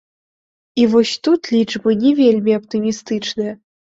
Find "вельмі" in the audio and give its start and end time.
2.21-2.51